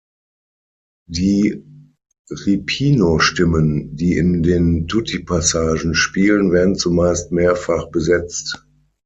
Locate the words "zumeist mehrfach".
6.75-7.91